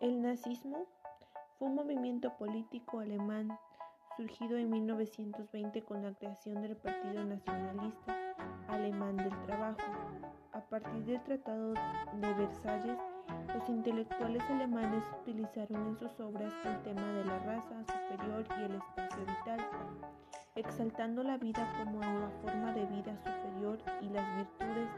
El 0.00 0.22
nazismo 0.22 0.86
fue 1.58 1.66
un 1.66 1.74
movimiento 1.74 2.32
político 2.36 3.00
alemán 3.00 3.58
surgido 4.16 4.56
en 4.56 4.70
1920 4.70 5.82
con 5.82 6.04
la 6.04 6.14
creación 6.14 6.62
del 6.62 6.76
Partido 6.76 7.24
Nacionalista 7.24 8.16
Alemán 8.68 9.16
del 9.16 9.36
Trabajo. 9.42 9.82
A 10.52 10.60
partir 10.60 11.04
del 11.04 11.20
Tratado 11.24 11.74
de 11.74 12.34
Versalles, 12.34 12.96
los 13.52 13.68
intelectuales 13.68 14.42
alemanes 14.48 15.02
utilizaron 15.20 15.88
en 15.88 15.96
sus 15.96 16.20
obras 16.20 16.52
el 16.64 16.80
tema 16.84 17.12
de 17.14 17.24
la 17.24 17.38
raza 17.40 17.82
superior 17.82 18.46
y 18.56 18.62
el 18.62 18.76
espacio 18.76 19.26
vital, 19.26 19.66
exaltando 20.54 21.24
la 21.24 21.38
vida 21.38 21.68
como 21.76 21.98
una 21.98 22.30
forma 22.42 22.72
de 22.72 22.86
vida 22.86 23.16
superior 23.16 23.78
y 24.00 24.10
las 24.10 24.36
virtudes 24.36 24.90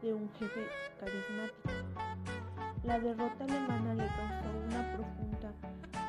de 0.00 0.14
un 0.14 0.30
jefe 0.32 0.66
carismático. 0.98 2.35
La 2.86 3.00
derrota 3.00 3.42
alemana 3.42 3.94
le 3.94 4.06
causó 4.06 4.48
una 4.64 4.92
profunda 4.94 5.52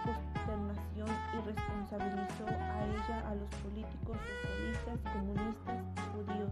consternación 0.05 1.09
y 1.33 1.45
responsabilizó 1.47 2.45
a 2.47 2.85
ella 2.85 3.29
a 3.29 3.33
los 3.33 3.49
políticos 3.63 4.17
socialistas, 4.21 4.99
comunistas 5.11 5.83
y 5.95 6.02
judíos, 6.13 6.52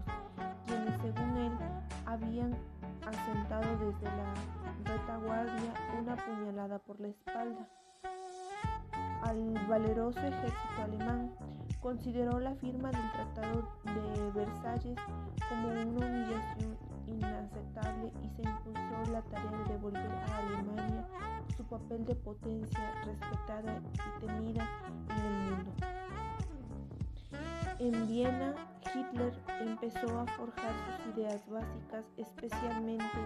quienes 0.66 1.00
según 1.00 1.36
él 1.36 1.52
habían 2.06 2.56
asentado 3.06 3.78
desde 3.78 4.16
la 4.16 4.34
retaguardia 4.84 5.72
una 6.00 6.16
puñalada 6.16 6.80
por 6.80 7.00
la 7.00 7.08
espalda. 7.08 7.68
Al 9.22 9.66
valeroso 9.68 10.18
ejército 10.18 10.82
alemán 10.82 11.32
consideró 11.80 12.40
la 12.40 12.54
firma 12.56 12.90
del 12.90 13.12
Tratado 13.12 13.68
de 13.84 14.30
Versalles 14.32 14.98
como 15.48 15.68
una 15.68 15.82
humillación 15.82 16.76
inaceptable 17.06 18.12
y 18.22 18.28
se 18.30 18.42
impulsó 18.42 19.12
la 19.12 19.22
tarea 19.22 19.50
de 19.50 19.72
devolver 19.72 20.15
papel 21.78 22.06
de 22.06 22.14
potencia 22.14 22.90
respetada 23.04 23.82
y 23.92 24.20
temida 24.24 24.66
en 25.10 25.24
el 25.24 25.32
mundo. 25.50 25.72
En 27.78 28.08
Viena, 28.08 28.54
Hitler 28.94 29.34
empezó 29.60 30.18
a 30.18 30.26
forjar 30.26 30.72
sus 30.86 31.14
ideas 31.14 31.46
básicas, 31.50 32.04
especialmente 32.16 33.18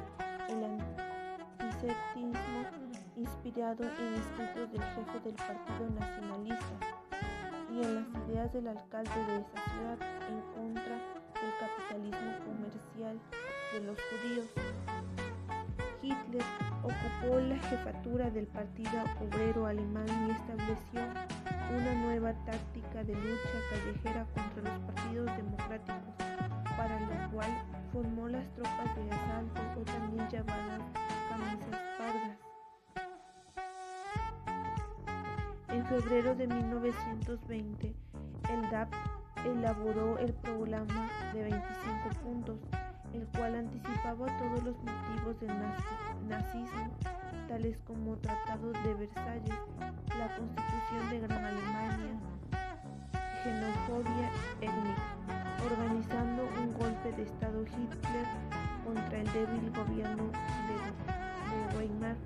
el 0.48 0.64
antisemitismo 1.60 2.66
inspirado 3.16 3.84
en 3.84 4.14
escritos 4.14 4.72
del 4.72 4.82
jefe 4.82 5.20
del 5.20 5.34
Partido 5.34 5.90
Nacionalista 6.00 6.74
y 7.70 7.82
en 7.84 7.94
las 7.94 8.28
ideas 8.28 8.52
del 8.52 8.68
alcalde 8.68 9.26
de 9.26 9.36
esa 9.36 9.70
ciudad 9.70 9.98
en 10.28 10.40
contra 10.54 10.96
del 10.96 11.52
capitalismo 11.60 12.32
comercial 12.44 13.20
de 13.72 13.80
los 13.80 13.96
judíos. 14.10 14.59
La 17.38 17.56
jefatura 17.58 18.28
del 18.28 18.48
Partido 18.48 18.90
Obrero 19.20 19.64
Alemán 19.64 20.04
y 20.26 20.32
estableció 20.32 21.00
una 21.70 21.94
nueva 22.02 22.32
táctica 22.44 23.04
de 23.04 23.14
lucha 23.14 23.58
callejera 23.70 24.26
contra 24.34 24.62
los 24.64 24.82
partidos 24.92 25.36
democráticos, 25.36 26.14
para 26.76 26.98
lo 26.98 27.30
cual 27.30 27.50
formó 27.92 28.28
las 28.28 28.44
tropas 28.54 28.96
de 28.96 29.10
asalto 29.12 29.60
o 29.80 29.84
también 29.84 30.28
llamadas 30.28 30.82
camisas 31.28 31.80
pardas. 31.98 32.38
En 35.68 35.86
febrero 35.86 36.34
de 36.34 36.48
1920, 36.48 37.94
el 38.50 38.70
DAP 38.70 38.92
elaboró 39.46 40.18
el 40.18 40.32
programa 40.34 41.08
de 41.32 41.42
25 41.44 42.08
puntos 42.24 42.58
el 43.12 43.26
cual 43.28 43.54
anticipaba 43.56 44.26
todos 44.38 44.62
los 44.62 44.76
motivos 44.78 45.40
del 45.40 45.50
nazismo, 46.28 46.90
tales 47.48 47.76
como 47.86 48.16
Tratado 48.16 48.72
de 48.72 48.94
Versalles, 48.94 49.58
la 50.18 50.36
Constitución 50.36 51.10
de 51.10 51.20
Gran 51.20 51.44
Alemania, 51.44 52.14
xenofobia 53.42 54.30
étnica, 54.60 55.02
organizando 55.64 56.48
un 56.58 56.72
golpe 56.74 57.12
de 57.12 57.22
Estado 57.22 57.62
Hitler 57.62 58.26
contra 58.84 59.18
el 59.18 59.32
débil 59.32 59.70
gobierno 59.70 60.24
de, 60.68 61.76
Weimar, 61.76 62.16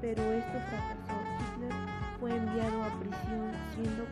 pero 0.00 0.22
esto 0.32 0.58
fracasó. 0.68 1.16
Hitler 1.40 1.72
fue 2.20 2.36
enviado 2.36 2.82
a 2.84 3.00
prisión, 3.00 3.52
siendo 3.74 4.04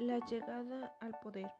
La 0.00 0.18
llegada 0.26 0.92
al 1.00 1.10
poder. 1.24 1.50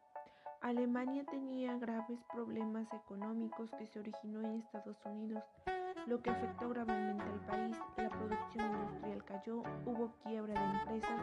Alemania 0.61 1.25
tenía 1.29 1.75
graves 1.77 2.19
problemas 2.31 2.87
económicos 2.93 3.69
que 3.77 3.85
se 3.87 3.99
originó 3.99 4.39
en 4.39 4.61
Estados 4.61 4.95
Unidos, 5.03 5.43
lo 6.05 6.21
que 6.21 6.29
afectó 6.29 6.69
gravemente 6.69 7.21
al 7.21 7.39
país. 7.41 7.77
La 7.97 8.07
producción 8.07 8.65
industrial 8.71 9.25
cayó, 9.25 9.63
hubo 9.85 10.13
quiebra 10.23 10.53
de 10.53 10.79
empresas, 10.79 11.21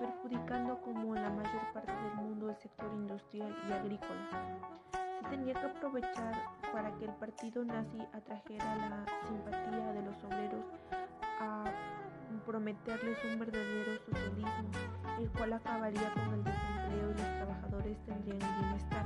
perjudicando 0.00 0.80
como 0.80 1.14
la 1.14 1.28
mayor 1.28 1.72
parte 1.74 1.92
del 1.92 2.14
mundo 2.14 2.48
el 2.48 2.56
sector 2.56 2.90
industrial 2.94 3.54
y 3.68 3.72
agrícola. 3.72 4.30
Se 5.20 5.28
tenía 5.28 5.52
que 5.52 5.66
aprovechar 5.66 6.34
para 6.72 6.96
que 6.96 7.04
el 7.04 7.12
partido 7.12 7.62
nazi 7.62 8.00
atrajera 8.14 8.76
la 8.76 9.04
simpatía 9.28 9.83
prometerles 12.64 13.18
un 13.30 13.38
verdadero 13.38 13.92
socialismo, 14.06 14.70
el 15.20 15.28
cual 15.32 15.52
acabaría 15.52 16.14
con 16.14 16.32
el 16.32 16.44
desempleo 16.44 17.10
y 17.10 17.14
los 17.14 17.36
trabajadores 17.36 17.98
tendrían 18.06 18.38
bienestar. 18.38 19.04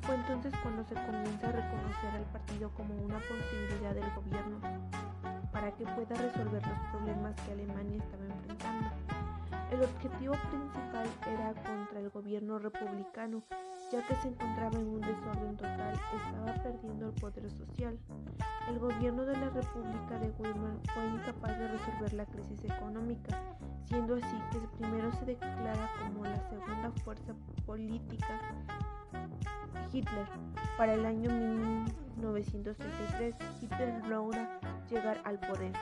Fue 0.00 0.14
entonces 0.14 0.54
cuando 0.62 0.82
se 0.84 0.94
comienza 0.94 1.48
a 1.48 1.52
reconocer 1.52 2.10
al 2.14 2.24
partido 2.32 2.70
como 2.70 2.94
una 2.94 3.18
posibilidad 3.18 3.94
del 3.94 4.10
gobierno 4.14 4.58
para 5.52 5.70
que 5.72 5.84
pueda 5.84 6.14
resolver 6.16 6.66
los 6.66 6.78
problemas 6.92 7.34
que 7.42 7.52
Alemania 7.52 8.02
estaba 8.02 8.24
enfrentando. 8.24 8.88
El 9.70 9.82
objetivo 9.82 10.34
principal 10.48 11.06
era 11.26 11.52
contra 11.62 12.00
el 12.00 12.08
gobierno 12.08 12.58
republicano, 12.58 13.42
ya 13.92 14.06
que 14.06 14.14
se 14.14 14.28
encontraba 14.28 14.78
en 14.78 14.88
un 14.88 15.00
desorden 15.02 15.56
total, 15.58 15.92
estaba 15.92 16.54
perdiendo 16.62 17.08
el 17.08 17.14
poder 17.20 17.50
social. 17.50 17.98
El 18.68 18.78
gobierno 18.78 19.24
de 19.26 19.36
la 19.36 19.50
República 19.50 20.18
de 20.18 20.30
Weimar 20.38 20.78
fue 20.94 21.06
incapaz 21.06 21.58
de 21.58 21.68
resolver 21.68 22.14
la 22.14 22.24
crisis 22.24 22.64
económica, 22.64 23.38
siendo 23.84 24.14
así 24.14 24.38
que 24.50 24.58
primero 24.78 25.12
se 25.12 25.26
declara 25.26 25.90
como 25.98 26.24
la 26.24 26.40
segunda 26.48 26.90
fuerza 27.04 27.34
política 27.66 28.40
Hitler. 29.92 30.26
Para 30.78 30.94
el 30.94 31.04
año 31.04 31.28
1933, 31.30 33.34
Hitler 33.60 34.06
logra 34.06 34.58
llegar 34.90 35.20
al 35.24 35.38
poder. 35.38 35.74